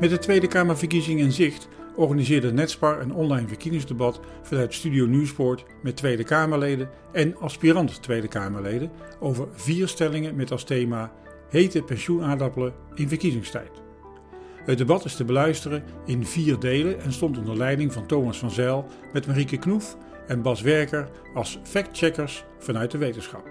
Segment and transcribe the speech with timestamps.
[0.00, 5.96] Met de Tweede Kamerverkiezing in zicht organiseerde Netspar een online verkiezingsdebat vanuit Studio Nieuwsport met
[5.96, 8.90] Tweede Kamerleden en aspirant Tweede Kamerleden
[9.20, 11.12] over vier stellingen met als thema
[11.48, 13.70] hete pensioenaardappelen in verkiezingstijd.
[14.64, 18.50] Het debat is te beluisteren in vier delen en stond onder leiding van Thomas van
[18.50, 19.96] Zijl met Marieke Knoef
[20.26, 23.48] en Bas Werker als factcheckers vanuit de wetenschap.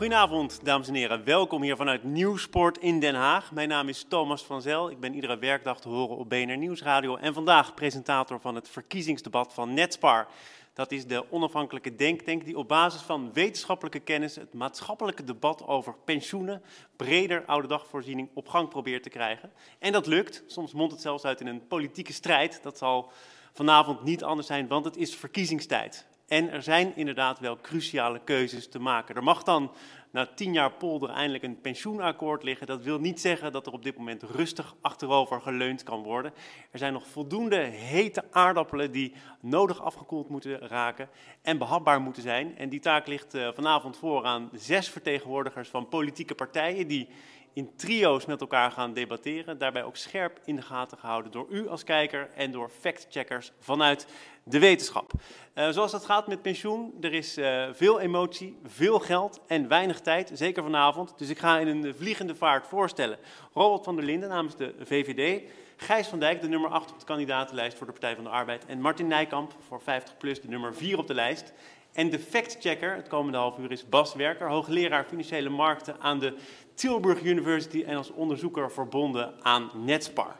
[0.00, 1.24] Goedenavond, dames en heren.
[1.24, 3.52] Welkom hier vanuit Nieuwsport in Den Haag.
[3.52, 4.90] Mijn naam is Thomas van Zel.
[4.90, 9.54] Ik ben iedere werkdag te horen op BNR Nieuwsradio en vandaag presentator van het verkiezingsdebat
[9.54, 10.26] van Netspar.
[10.72, 15.94] Dat is de onafhankelijke denktank die op basis van wetenschappelijke kennis het maatschappelijke debat over
[16.04, 16.62] pensioenen,
[16.96, 19.52] breder oude dagvoorziening op gang probeert te krijgen.
[19.78, 20.42] En dat lukt.
[20.46, 22.62] Soms mondt het zelfs uit in een politieke strijd.
[22.62, 23.12] Dat zal
[23.52, 26.09] vanavond niet anders zijn, want het is verkiezingstijd.
[26.30, 29.14] En er zijn inderdaad wel cruciale keuzes te maken.
[29.14, 29.72] Er mag dan
[30.10, 32.66] na tien jaar polder eindelijk een pensioenakkoord liggen.
[32.66, 36.32] Dat wil niet zeggen dat er op dit moment rustig achterover geleund kan worden.
[36.70, 41.08] Er zijn nog voldoende hete aardappelen die nodig afgekoeld moeten raken
[41.42, 42.58] en behapbaar moeten zijn.
[42.58, 47.08] En die taak ligt eh, vanavond voor aan zes vertegenwoordigers van politieke partijen die
[47.52, 49.58] in trio's met elkaar gaan debatteren.
[49.58, 54.06] Daarbij ook scherp in de gaten gehouden door u als kijker en door factcheckers vanuit
[54.44, 55.12] de wetenschap.
[55.54, 60.00] Uh, zoals dat gaat met pensioen, er is uh, veel emotie, veel geld en weinig
[60.00, 61.18] tijd, zeker vanavond.
[61.18, 63.18] Dus ik ga in een vliegende vaart voorstellen.
[63.52, 65.42] Robert van der Linden namens de VVD,
[65.76, 68.66] Gijs van Dijk, de nummer 8 op de kandidatenlijst voor de Partij van de Arbeid
[68.66, 71.52] en Martin Nijkamp voor 50PLUS, de nummer 4 op de lijst.
[71.92, 76.34] En de factchecker het komende half uur is Bas Werker, hoogleraar financiële markten aan de
[76.80, 80.36] Tilburg University en als onderzoeker verbonden aan Netspar.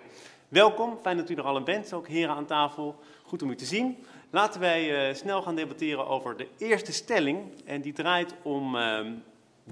[0.49, 2.99] Welkom, fijn dat u er al bent, ook heren aan tafel.
[3.23, 3.97] Goed om u te zien.
[4.31, 7.39] Laten wij uh, snel gaan debatteren over de eerste stelling.
[7.65, 9.01] En die draait om uh,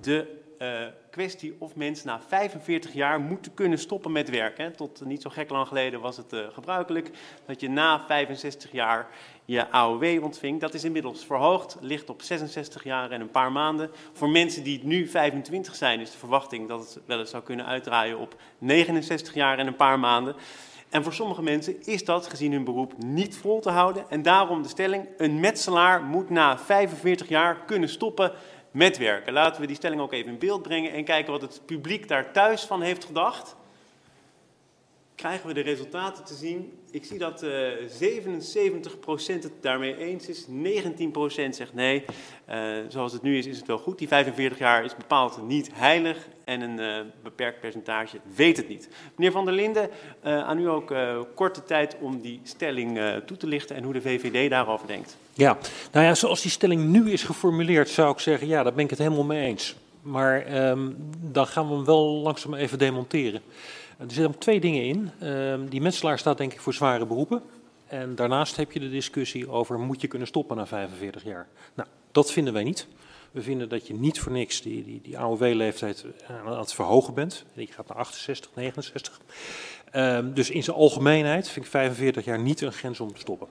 [0.00, 0.68] de uh,
[1.10, 4.76] kwestie of mensen na 45 jaar moeten kunnen stoppen met werken.
[4.76, 7.10] Tot niet zo gek lang geleden was het gebruikelijk
[7.46, 9.08] dat je na 65 jaar
[9.44, 10.60] je AOW ontving.
[10.60, 13.90] Dat is inmiddels verhoogd, ligt op 66 jaar en een paar maanden.
[14.12, 17.66] Voor mensen die nu 25 zijn, is de verwachting dat het wel eens zou kunnen
[17.66, 20.36] uitdraaien op 69 jaar en een paar maanden.
[20.88, 24.04] En voor sommige mensen is dat, gezien hun beroep, niet vol te houden.
[24.08, 28.32] En daarom de stelling, een metselaar moet na 45 jaar kunnen stoppen
[28.70, 29.32] met werken.
[29.32, 32.32] Laten we die stelling ook even in beeld brengen en kijken wat het publiek daar
[32.32, 33.56] thuis van heeft gedacht
[35.18, 36.72] krijgen we de resultaten te zien.
[36.90, 37.52] Ik zie dat uh, 77%
[39.26, 40.50] het daarmee eens is, 19%
[41.50, 42.04] zegt nee.
[42.50, 42.56] Uh,
[42.88, 43.98] zoals het nu is, is het wel goed.
[43.98, 48.88] Die 45 jaar is bepaald niet heilig en een uh, beperkt percentage weet het niet.
[49.14, 49.90] Meneer Van der Linden,
[50.22, 50.94] aan u ook
[51.34, 55.16] korte tijd om die stelling toe te lichten en hoe de VVD daarover denkt.
[55.38, 55.58] Ja,
[55.92, 58.90] nou ja, zoals die stelling nu is geformuleerd zou ik zeggen, ja, daar ben ik
[58.90, 59.76] het helemaal mee eens.
[60.02, 63.40] Maar um, dan gaan we hem wel langzaam even demonteren.
[63.98, 65.10] Er zitten twee dingen in.
[65.22, 67.42] Uh, die metselaar staat denk ik voor zware beroepen.
[67.86, 71.46] En daarnaast heb je de discussie over moet je kunnen stoppen na 45 jaar.
[71.74, 72.86] Nou, dat vinden wij niet.
[73.30, 76.04] We vinden dat je niet voor niks die, die, die AOW-leeftijd
[76.46, 77.44] aan het verhogen bent.
[77.54, 79.20] Die gaat naar 68, 69.
[79.94, 83.48] Uh, dus in zijn algemeenheid vind ik 45 jaar niet een grens om te stoppen.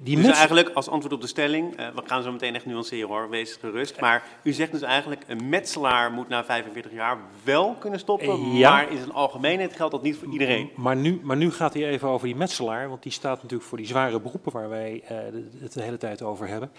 [0.00, 3.08] Die dus eigenlijk als antwoord op de stelling, uh, we gaan zo meteen echt nuanceren
[3.08, 4.00] hoor, wees gerust.
[4.00, 8.70] Maar u zegt dus eigenlijk, een metselaar moet na 45 jaar wel kunnen stoppen, ja.
[8.70, 10.70] maar in zijn algemeenheid geldt dat niet voor iedereen.
[10.74, 13.78] Maar nu, maar nu gaat hij even over die metselaar, want die staat natuurlijk voor
[13.78, 15.18] die zware beroepen waar wij uh,
[15.60, 16.70] het de hele tijd over hebben.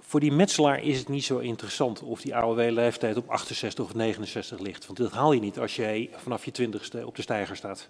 [0.00, 4.58] Voor die metselaar is het niet zo interessant of die AOW-leeftijd op 68 of 69
[4.58, 4.86] ligt.
[4.86, 7.88] Want dat haal je niet als jij vanaf je twintigste op de steiger staat.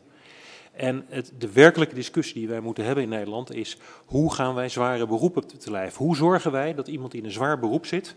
[0.77, 4.69] En het, de werkelijke discussie die wij moeten hebben in Nederland is hoe gaan wij
[4.69, 5.97] zware beroepen te, te lijf?
[5.97, 8.17] Hoe zorgen wij dat iemand die in een zwaar beroep zit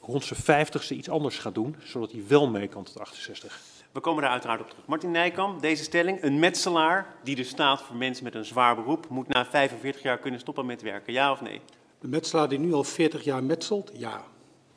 [0.00, 3.60] rond zijn vijftigste iets anders gaat doen, zodat hij wel mee kan tot 68?
[3.92, 4.86] We komen daar uiteraard op terug.
[4.86, 9.08] Martin Nijkamp, deze stelling, een metselaar die dus staat voor mensen met een zwaar beroep,
[9.08, 11.60] moet na 45 jaar kunnen stoppen met werken, ja of nee?
[12.00, 14.24] De metselaar die nu al 40 jaar metselt, ja.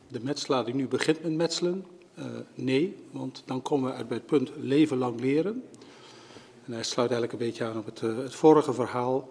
[0.07, 1.85] De metselaar die nu begint met metselen,
[2.19, 2.95] uh, nee.
[3.11, 5.63] Want dan komen we uit bij het punt leven lang leren.
[6.71, 9.29] Hij sluit eigenlijk een beetje aan op het, uh, het vorige verhaal.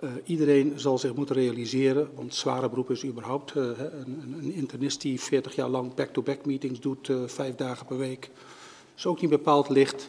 [0.00, 5.00] Uh, iedereen zal zich moeten realiseren, want zware beroep is überhaupt uh, een, een, internist
[5.00, 8.30] die 40 jaar lang back-to-back -back meetings doet, vijf dagen per week,
[8.96, 10.08] is ook niet bepaald licht.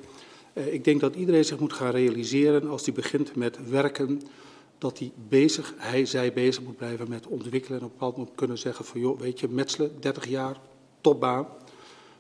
[0.53, 4.21] ik denk dat iedereen zich moet gaan realiseren als hij begint met werken,
[4.77, 8.35] dat hij bezig, hij, zij bezig moet blijven met ontwikkelen en op een bepaald moment
[8.35, 10.57] kunnen zeggen van joh, weet je, metselen, 30 jaar,
[11.01, 11.47] topbaan.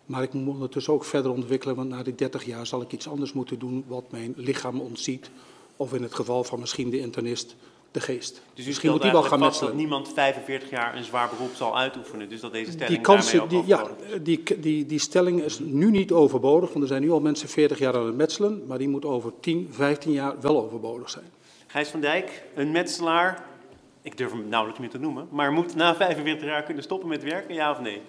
[0.05, 2.91] Maar ik moet me ondertussen ook verder ontwikkelen, want na die 30 jaar zal ik
[2.91, 5.29] iets anders moeten doen wat mijn lichaam ontziet.
[5.75, 7.55] Of in het geval van misschien de internist,
[7.91, 8.41] de geest.
[8.53, 11.53] Dus u Misschien moet die wel gaan vast dat niemand 45 jaar een zwaar beroep
[11.53, 12.29] zal uitoefenen.
[12.29, 15.59] Dus dat deze stelling Die, kansen, daarmee ook die, ja, die, die, die stelling is
[15.59, 18.77] nu niet overbodig, want er zijn nu al mensen 40 jaar aan het metselen, maar
[18.77, 21.25] die moet over 10, 15 jaar wel overbodig zijn.
[21.67, 23.45] Gijs van Dijk, een metselaar,
[24.01, 27.23] ik durf hem nauwelijks meer te noemen, maar moet na 45 jaar kunnen stoppen met
[27.23, 28.01] werken, ja of nee?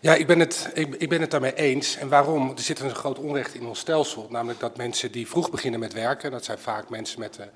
[0.00, 1.96] Ja, ik ben, het, ik, ben het daarmee eens.
[1.96, 2.50] En waarom?
[2.50, 4.26] Er zit een groot onrecht in ons stelsel.
[4.30, 7.46] Namelijk dat mensen die vroeg beginnen met werken, dat zijn vaak mensen met, eh,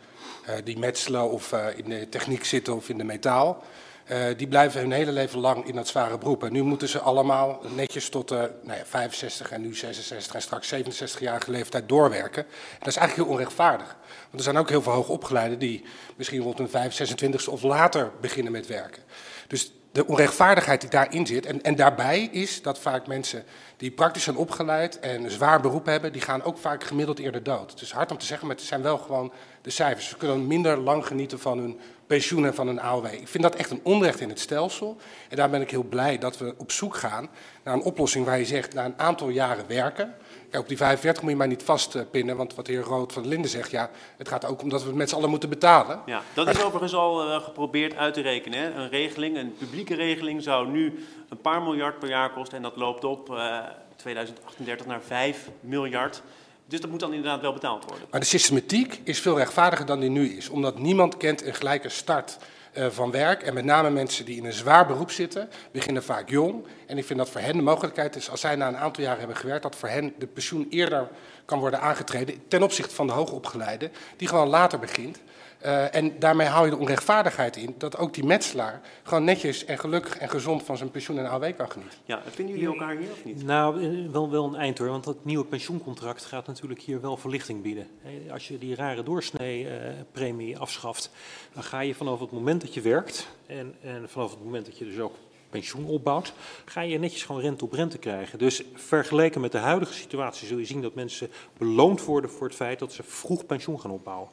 [0.64, 3.64] die metselen of eh, in de techniek zitten of in de metaal.
[4.11, 6.44] eh, die blijven hun hele leven lang in dat zware beroep.
[6.44, 10.43] En nu moeten ze allemaal netjes tot eh nou ja, 65 en nu 66 en
[10.43, 12.43] straks 67-jarige leeftijd doorwerken.
[12.44, 13.96] En dat is eigenlijk heel onrechtvaardig.
[14.22, 15.84] Want er zijn ook heel veel hoogopgeleiden die
[16.17, 19.02] misschien rond hun 25, 26e of later beginnen met werken.
[19.46, 21.47] Dus de onrechtvaardigheid die daarin zit.
[21.47, 23.45] En, en daarbij is dat vaak mensen
[23.77, 27.43] die praktisch zijn opgeleid en een zwaar beroep hebben, die gaan ook vaak gemiddeld eerder
[27.43, 27.71] dood.
[27.71, 29.33] Het is hard om te zeggen, maar het zijn wel gewoon
[29.63, 30.09] de cijfers.
[30.09, 33.07] Ze kunnen minder lang genieten van hun pensioen en van hun AOW.
[33.07, 34.97] Ik vind dat echt een onrecht in het stelsel.
[35.29, 37.29] En daar ben ik heel blij dat we op zoek gaan
[37.65, 40.15] naar een oplossing waar je zegt, na een aantal jaren werken.
[40.50, 43.26] Kijk, op die 45 moet je maar niet vastpinnen, want wat de heer Rood van
[43.26, 46.00] Linden zegt, ja, het gaat ook om dat we het met z'n allen moeten betalen.
[46.06, 48.58] Ja, dat is overigens al eh, geprobeerd uit te rekenen.
[48.58, 48.70] Hè?
[48.70, 52.56] Een regeling, een publieke regeling, zou nu een paar miljard per jaar kosten.
[52.56, 53.58] En dat loopt op eh
[54.00, 56.23] 2038 naar 5 miljard.
[56.67, 58.06] Dus dat moet dan inderdaad wel betaald worden.
[58.11, 60.49] Maar de systematiek is veel rechtvaardiger dan die nu is.
[60.49, 63.43] Omdat niemand kent een gelijke start eh, van werk.
[63.43, 66.64] En met name mensen die in een zwaar beroep zitten, beginnen vaak jong.
[66.87, 69.19] En ik vind dat voor hen de mogelijkheid is, als zij na een aantal jaren
[69.19, 71.08] hebben gewerkt, dat voor hen de pensioen eerder
[71.44, 72.49] kan worden aangetreden.
[72.49, 75.20] Ten opzichte van de hoogopgeleide, die gewoon later begint.
[75.61, 79.79] Eh, en daarmee hou je de onrechtvaardigheid in dat ook die metselaar gewoon netjes en
[79.79, 81.99] gelukkig en gezond van zijn pensioen en AOW kan genieten.
[82.05, 83.43] Ja, vinden jullie elkaar hier of niet?
[83.45, 87.17] Nou, eh, wel, wel een eind hoor, want dat nieuwe pensioencontract gaat natuurlijk hier wel
[87.17, 87.89] verlichting bieden.
[88.03, 91.11] Eh, Als je die rare doorsnee-premie afschaft,
[91.53, 94.79] dan ga je vanaf het moment dat je werkt en, en vanaf het moment dat
[94.79, 95.15] je dus ook
[95.51, 96.33] pensioen opbouwt,
[96.65, 98.39] ga je netjes gewoon rente op rente krijgen.
[98.39, 102.56] Dus vergeleken met de huidige situatie zul je zien dat mensen beloond worden voor het
[102.56, 104.29] feit dat ze vroeg pensioen gaan opbouwen.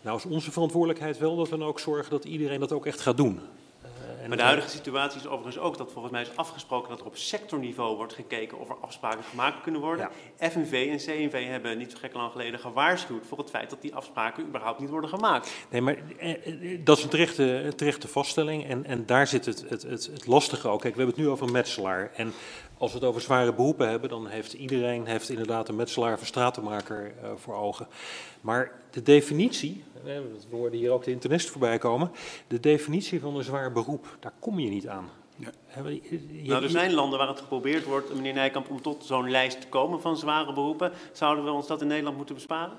[0.00, 3.00] Nou is onze verantwoordelijkheid wel dat we dan ook zorgen dat iedereen dat ook echt
[3.00, 3.40] gaat doen.
[3.82, 6.88] Eh, en Maar dat- de huidige situatie is overigens ook dat volgens mij is afgesproken
[6.88, 10.08] dat er op sectorniveau wordt gekeken of er afspraken gemaakt kunnen worden.
[10.38, 13.94] FNV en CNV hebben niet zo gek lang geleden gewaarschuwd voor het feit dat die
[13.94, 15.52] afspraken überhaupt niet worden gemaakt.
[15.70, 18.64] Nee, maar eh, eh, dat is een terechte, een terechte vaststelling.
[18.68, 20.80] En, en daar zit het, het, het, het lastige ook.
[20.80, 22.10] Kijk, we hebben het nu over een metselaar.
[22.14, 22.32] En
[22.80, 26.20] als we het over zware beroepen hebben, dan heeft iedereen heeft inderdaad een metselaar of
[26.20, 27.86] een stratenmaker eh, voor ogen.
[28.40, 30.02] Maar de definitie, eh,
[30.50, 32.10] we hoorden hier ook de internist voorbij komen.
[32.46, 35.08] De definitie van een zwaar beroep, daar kom je niet aan.
[35.36, 35.50] Ja.
[35.66, 39.04] Hè, je- je- Nou, er zijn landen waar het geprobeerd wordt, meneer Nijkamp, om tot
[39.04, 40.92] zo'n lijst te komen van zware beroepen.
[41.12, 42.76] Zouden we ons dat in Nederland moeten besparen?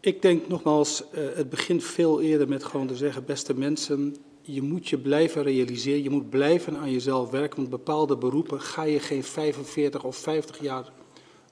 [0.00, 4.62] Ik denk nogmaals, eh, het begint veel eerder met gewoon te zeggen, beste mensen, je
[4.62, 9.00] moet je blijven realiseren, je moet blijven aan jezelf werken, want bepaalde beroepen ga je
[9.00, 10.92] geen 45 of 50 jaar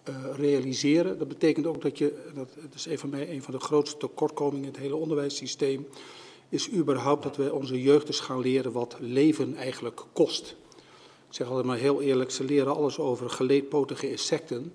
[0.02, 1.18] eh, realiseren.
[1.18, 4.64] Dat betekent ook dat je, dat is een van mij een van de grootste tekortkomingen
[4.64, 5.86] in het hele onderwijssysteem,
[6.48, 10.56] is überhaupt dat we onze jeugd gaan leren wat leven eigenlijk kost.
[11.28, 14.72] Ik zeg altijd maar heel eerlijk, ze leren alles over geleedpotige insecten.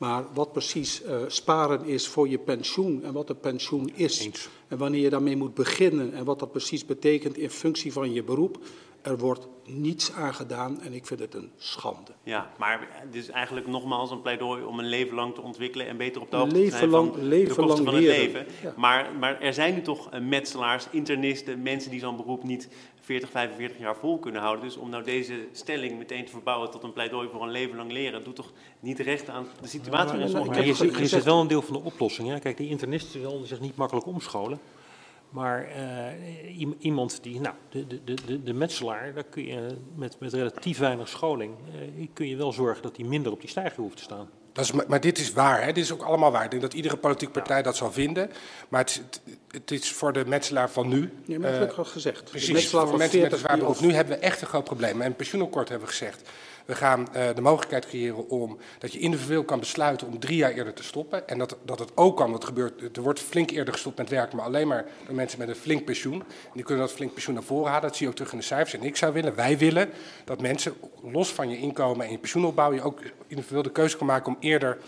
[0.00, 4.24] Maar wat precies eh, sparen is voor je pensioen en wat een pensioen is.
[4.24, 4.48] Eens.
[4.68, 8.22] En wanneer je daarmee moet beginnen en wat dat precies betekent in functie van je
[8.22, 8.58] beroep.
[9.02, 12.12] Er wordt niets aan gedaan en ik vind het een schande.
[12.22, 15.96] Ja, maar het is eigenlijk nogmaals een pleidooi om een leven lang te ontwikkelen en
[15.96, 18.24] beter op de hoogte Leven te zijn lang- van leven de kosten van het leren.
[18.24, 18.46] leven.
[18.62, 18.72] Ja.
[18.76, 22.68] Maar, maar er zijn nu toch eh, metselaars, internisten, mensen die zo'n beroep niet
[23.00, 24.64] 40, 45 jaar vol kunnen houden.
[24.64, 27.92] Dus om nou deze stelling meteen te verbouwen tot een pleidooi voor een leven lang
[27.92, 31.48] leren, doet toch niet recht aan de situatie waarin sommige mensen je, zit wel een
[31.48, 32.28] deel van de oplossing.
[32.28, 32.38] Hè?
[32.38, 34.60] Kijk, die internisten zullen zich niet makkelijk omscholen.
[35.30, 40.16] Maar eh, iemand die, nou, de, de, de, de, de metselaar, daar kun je met,
[40.20, 41.54] met relatief weinig scholing,
[41.98, 44.28] eh, kun je wel zorgen dat hij minder op die stijger hoeft te staan.
[44.52, 45.72] Dat is, maar- maar dit is waar, hè?
[45.72, 46.44] dit is ook allemaal waar.
[46.44, 48.30] Ik denk dat iedere politieke partij dat zal vinden.
[48.68, 49.20] Maar het, is-
[49.50, 51.12] het, is voor de metselaar van nu.
[51.24, 52.24] Nee, maar dat eh, heb ik al gezegd.
[52.24, 53.80] De Precies, metselaar voor van mensen met een 40 zwaar beroep.
[53.90, 55.00] Nu hebben we echt een groot probleem.
[55.00, 56.30] En het pensioenakkoord hebben we gezegd.
[56.66, 60.50] We gaan eh, de mogelijkheid creëren om dat je individueel kan besluiten om drie jaar
[60.50, 61.28] eerder te stoppen.
[61.28, 64.36] En dat, dat het ook kan, dat gebeurt, er wordt flink eerder gestopt met werken,
[64.36, 66.20] maar alleen maar door mensen met een flink pensioen.
[66.20, 67.88] En die kunnen dat flink pensioen naar voren halen.
[67.88, 68.80] Dat zie je ook terug in de cijfers.
[68.80, 69.90] En ik zou willen, wij willen,
[70.24, 74.06] dat mensen los van je inkomen en je pensioenopbouw, je ook individueel de keuze kan
[74.06, 74.78] maken om eerder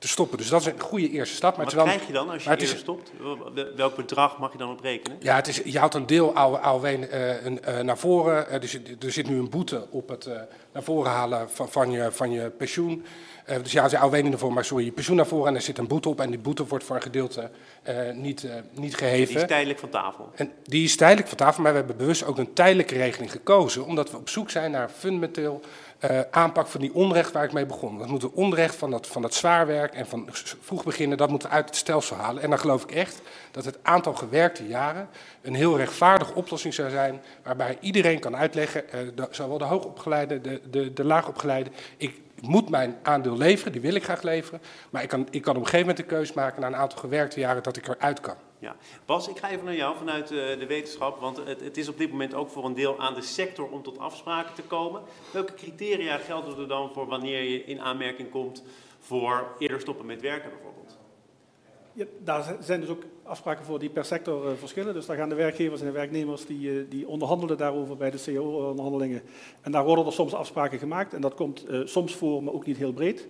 [0.00, 0.38] te stoppen.
[0.38, 1.56] Dus dat is een goede eerste stap.
[1.56, 3.10] Maar Wat krijg je dan als je eerder is- stopt?
[3.20, 5.16] Wel- Welk bedrag mag je dan op rekenen?
[5.20, 8.48] ja, het is, je houdt een deel AOW eh, een, eh, naar voren.
[8.48, 10.40] Eh, er, zit, er zit nu een boete op het eh,
[10.72, 13.04] naar voren halen van, van, je, van je pensioen.
[13.50, 15.48] Uh, dus ja, als je AOW niet naar voren, maar sorry, je pensioen naar voren
[15.48, 17.50] en er zit een boete op en die boete wordt voor een gedeelte
[17.88, 19.26] uh, niet, uh, niet geheven.
[19.34, 20.30] Die is tijdelijk van tafel.
[20.34, 23.84] En die is tijdelijk van tafel, maar we hebben bewust ook een tijdelijke regeling gekozen,
[23.86, 25.60] omdat we op zoek zijn naar fundamenteel
[26.10, 27.98] uh, aanpak van die onrecht waar ik mee begon.
[27.98, 30.28] Dat moeten onrecht van dat, van dat zwaarwerk en van
[30.60, 32.42] vroeg beginnen, dat moeten we uit het stelsel halen.
[32.42, 35.08] En dan geloof ik echt dat het aantal gewerkte jaren
[35.42, 40.60] een heel rechtvaardige oplossing zou zijn, waarbij iedereen kan uitleggen, uh, zowel de hoogopgeleide, de,
[40.70, 45.08] de, de laagopgeleide, ik moet mijn aandeel leveren, die wil ik graag leveren, maar ik
[45.08, 47.62] kan, ik kan op een gegeven moment de keus maken na een aantal gewerkte jaren
[47.62, 48.36] dat ik eruit kan.
[48.60, 48.76] Ja.
[49.06, 51.98] Bas, ik ga even naar jou vanuit uh, de wetenschap, want het, het, is op
[51.98, 55.02] dit moment ook voor een deel aan de sector om tot afspraken te komen.
[55.32, 58.64] Welke criteria gelden er dan voor wanneer je in aanmerking komt
[58.98, 60.98] voor eerder stoppen met werken bijvoorbeeld?
[61.92, 64.94] Ja, daar zijn dus ook afspraken voor die per sector uh, verschillen.
[64.94, 68.22] Dus daar gaan de werkgevers en de werknemers die, uh, die onderhandelen daarover bij de
[68.24, 69.22] CO-onderhandelingen.
[69.60, 71.14] En daar worden er soms afspraken gemaakt.
[71.14, 73.28] En dat komt soms voor, maar ook niet heel breed.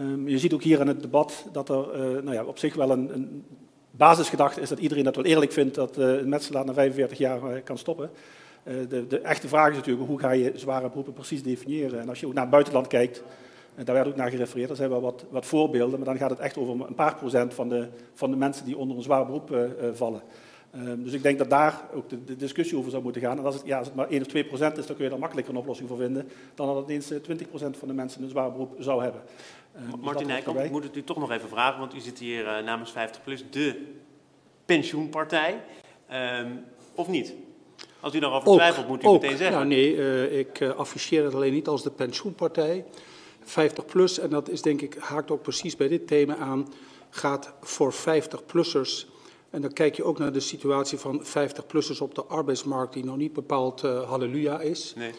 [0.00, 1.86] Um, je ziet ook hier in het debat dat er
[2.22, 3.44] nou ja, op zich wel een, een
[3.90, 7.42] basisgedachte is dat iedereen dat wel eerlijk vindt dat uh, een metselaar na 45 jaar
[7.42, 8.10] uh, kan stoppen.
[8.64, 12.00] Uh, de, de, echte vraag is natuurlijk hoe ga je zware beroepen precies definiëren.
[12.00, 13.22] En als je ook naar het buitenland kijkt,
[13.74, 16.30] en daar werd ook naar gerefereerd, er zijn wel wat, wat voorbeelden, maar dan gaat
[16.30, 19.26] het echt over een paar procent van de, van de mensen die onder een zwaar
[19.26, 19.56] beroep
[19.92, 20.22] vallen.
[20.74, 23.38] Um, dus ik denk dat daar ook de, de, discussie over zou moeten gaan.
[23.38, 25.10] En als het, ja, als het maar 1 of 2 procent is, dan kun je
[25.10, 28.22] daar makkelijker een oplossing voor vinden dan dat het eens 20 procent van de mensen
[28.22, 29.22] een zwaar beroep zou hebben.
[29.76, 32.44] Uh, Martin Nijkamp, ik moet het u toch nog even vragen, want u zit hier
[32.44, 33.86] uh, namens 50PLUS, de
[34.64, 35.60] pensioenpartij,
[36.12, 37.34] um, of niet?
[38.00, 39.20] Als u daarover ook, twijfelt, moet u ook.
[39.20, 39.56] meteen zeggen.
[39.56, 42.84] Nou, nee, uh, ik afficheer het alleen niet als de pensioenpartij.
[43.44, 46.72] 50PLUS, en dat is denk ik, haakt ook precies bij dit thema aan,
[47.10, 49.18] gaat voor 50-plussers...
[49.50, 53.16] En dan kijk je ook naar de situatie van 50-plussers op de arbeidsmarkt, die nog
[53.16, 54.94] niet bepaald halleluja is.
[54.96, 55.12] Nee.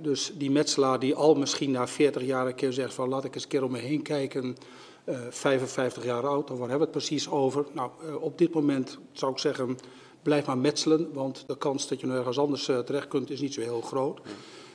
[0.00, 3.34] Dus die metselaar die al misschien na 40 jaar een keer zegt van laat ik
[3.34, 4.56] eens een keer om me heen kijken,
[5.04, 7.66] uh, 55 jaar oud, of waar hebben we het precies over?
[7.72, 9.78] Nou, uh, op dit moment zou ik zeggen,
[10.22, 13.40] blijf maar metselen, want de kans dat je nog ergens anders uh, terecht kunt is
[13.40, 14.20] niet zo heel groot.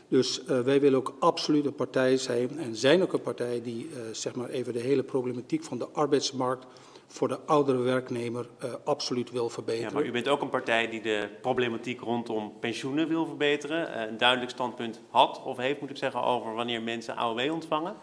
[0.07, 3.89] Dus uh, wij willen ook absoluut een partij zijn en zijn ook een partij die
[4.11, 6.65] zeg maar even de hele problematiek van de arbeidsmarkt
[7.15, 9.89] voor de oudere werknemer uh, absoluut wil verbeteren.
[9.89, 13.89] Ja, maar u bent ook een partij die de problematiek rondom pensioenen wil verbeteren.
[13.89, 17.95] Uh, een duidelijk standpunt had of heeft, moet ik zeggen, over wanneer mensen AOW ontvangen.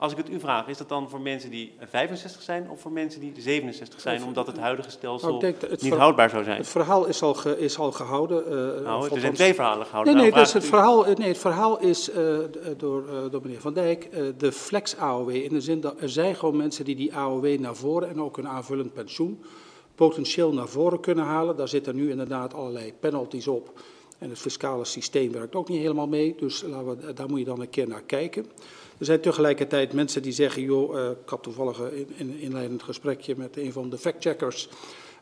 [0.00, 2.92] Als ik het u vraag, is dat dan voor mensen die 65 zijn of voor
[2.92, 6.56] mensen die 67 zijn, omdat het huidige stelsel nou, het niet houdbaar zou zijn?
[6.56, 8.44] Het verhaal is al, ge, is al gehouden.
[8.44, 10.14] Uh, nou, er zijn twee verhalen gehouden.
[10.14, 12.38] Nee, nee, nou, dus het, verhaal, nee het verhaal is uh,
[12.76, 15.30] door, uh, door meneer Van Dijk de flex-AOW.
[15.30, 18.36] In de zin dat er zijn gewoon mensen die die AOW naar voren en ook
[18.36, 19.42] een aanvullend pensioen
[19.94, 21.56] potentieel naar voren kunnen halen.
[21.56, 23.80] Daar zitten nu inderdaad allerlei penalties op.
[24.18, 26.34] En het fiscale systeem werkt ook niet helemaal mee.
[26.38, 28.46] Dus laten we, daar moet je dan een keer naar kijken.
[29.00, 33.34] Er zijn tegelijkertijd mensen die zeggen, joh, uh, ik had toevallig een in, inleidend gesprekje
[33.36, 34.68] met een van de factcheckers.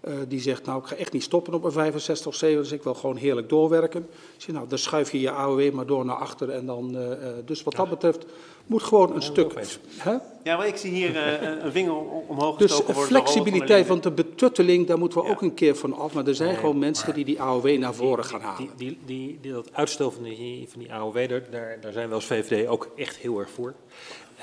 [0.05, 2.73] Uh, die zegt, nou, ik ga echt niet stoppen op een 65 of 7, dus
[2.73, 4.01] ik wil gewoon heerlijk doorwerken.
[4.11, 7.09] Ik zeg, nou, dan schuif je je AOW maar door naar achter en dan, uh,
[7.45, 7.79] dus wat ja.
[7.79, 8.27] dat betreft,
[8.67, 9.53] moet gewoon een ja, stuk...
[9.97, 10.17] Hè?
[10.43, 11.95] Ja, maar ik zie hier uh, een vinger
[12.27, 13.13] omhoog dus gestoken worden.
[13.13, 15.31] Dus flexibiliteit, want de betutteling, daar moeten we ja.
[15.31, 16.15] ook een keer van af.
[16.15, 18.57] Maar er zijn nee, gewoon mensen die die AOW naar voren die, gaan halen.
[18.59, 22.15] Die, die, die, die, dat uitstel van die, van die AOW, daar, daar zijn we
[22.15, 23.75] als VVD ook echt heel erg voor.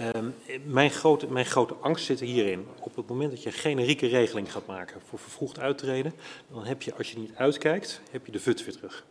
[0.02, 2.68] Um, mijn, grote, mijn grote angst zit hierin.
[2.80, 6.14] Op het moment dat je een generieke regeling gaat maken voor vervroegd uittreden,
[6.52, 9.06] dan heb je, als je niet uitkijkt, heb je de VUT weer terug.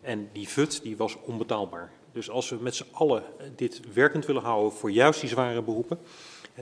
[0.00, 1.92] En die VUT die was onbetaalbaar.
[2.12, 3.22] Dus als we met z'n allen
[3.56, 5.98] dit werkend willen houden voor juist die zware beroepen,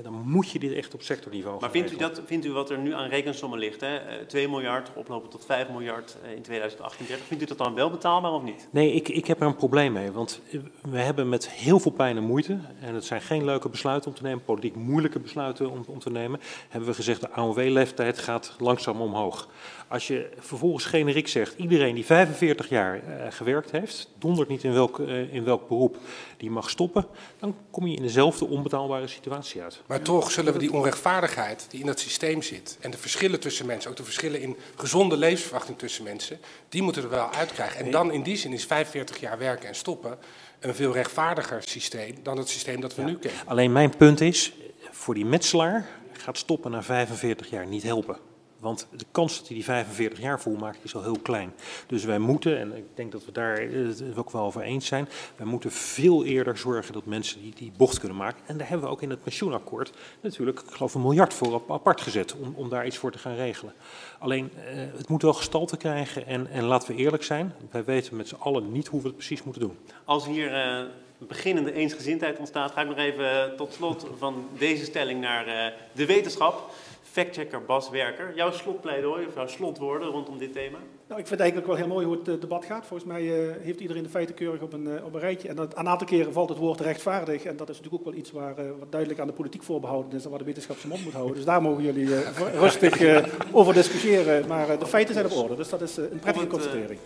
[0.03, 2.79] dan moet je dit echt op sectorniveau Maar vindt u, dat, vindt u wat er
[2.79, 4.27] nu aan rekensommen ligt, hè?
[4.27, 8.43] 2 miljard oplopen tot 5 miljard in 2038, vindt u dat dan wel betaalbaar of
[8.43, 8.69] niet?
[8.71, 10.41] Nee, ik, ik heb er een probleem mee, want
[10.83, 14.17] we hebben met heel veel pijn en moeite, en het zijn geen leuke besluiten om
[14.17, 18.57] te nemen, politiek moeilijke besluiten om, om te nemen, hebben we gezegd de AOW-leeftijd gaat
[18.59, 19.49] langzaam omhoog.
[19.89, 24.73] Als je vervolgens generiek zegt, iedereen die 45 jaar uh, gewerkt heeft, dondert niet in
[24.73, 25.97] welk, uh, in welk beroep,
[26.37, 27.07] die mag stoppen,
[27.39, 29.83] dan kom je in dezelfde onbetaalbare situatie uit.
[29.87, 33.67] Maar toch zullen we die onrechtvaardigheid die in dat systeem zit en de verschillen tussen
[33.67, 37.85] mensen, ook de verschillen in gezonde levensverwachting tussen mensen, die moeten er wel uitkrijgen.
[37.85, 40.19] En dan in die zin is 45 jaar werken en stoppen
[40.61, 43.09] een veel rechtvaardiger systeem dan het systeem dat we ja.
[43.09, 43.41] nu kennen.
[43.47, 44.53] Alleen mijn punt is,
[44.91, 48.28] voor die metselaar gaat stoppen na 45 jaar niet helpen.
[48.59, 51.53] Want de kans dat hij die 45 jaar volmaakt is al heel klein.
[51.87, 55.09] Dus wij moeten, en ik denk dat we daar het ook wel over eens zijn,
[55.37, 58.43] wij moeten veel eerder zorgen dat mensen die, die bocht kunnen maken.
[58.47, 62.01] En daar hebben we ook in het pensioenakkoord natuurlijk, ik geloof, een miljard voor apart
[62.01, 63.75] gezet om, om daar iets voor te gaan regelen.
[64.19, 68.17] Alleen, uh, het moet wel gestalte krijgen en, en laten we eerlijk zijn, wij weten
[68.17, 69.77] met z'n allen niet hoe we het precies moeten doen.
[70.05, 70.81] Als hier...
[70.81, 70.89] Uh
[71.21, 76.71] beginnende eensgezindheid ontstaat, ga ik nog even tot slot van deze stelling naar de wetenschap.
[77.19, 80.79] Factchecker Bas Werker, jouw slotpleidooi of jouw slotwoorden rondom dit thema?
[81.09, 82.87] Nou, ik vind het eigenlijk wel heel mooi hoe het debat gaat.
[82.87, 83.23] Volgens mij
[83.63, 85.49] heeft iedereen de feiten keurig op een, op een rijtje.
[85.49, 87.45] En dat, een aantal keren valt het woord rechtvaardig.
[87.45, 90.25] En dat is natuurlijk ook wel iets waar, wat duidelijk aan de politiek voorbehouden is
[90.25, 91.35] en waar de wetenschap zijn mond moet houden.
[91.35, 92.09] Dus daar mogen jullie
[92.65, 94.49] rustig over discussiëren.
[94.49, 95.57] Maar de feiten zijn op orde.
[95.57, 97.01] Dus dat is een prettige constatering.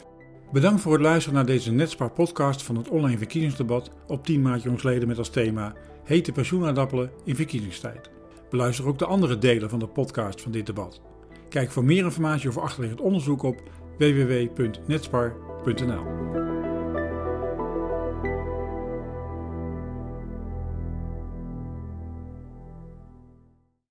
[0.53, 4.63] Bedankt voor het luisteren naar deze Netspar podcast van het online verkiezingsdebat op 10 maart
[4.63, 8.11] jongsleden met als thema Hete pensioenaardappelen in verkiezingstijd.
[8.53, 11.01] Beluister ook de andere delen van de podcast van dit debat.
[11.49, 13.63] Kijk voor meer informatie over achterliggend onderzoek op
[13.99, 16.52] www.netspar.nl.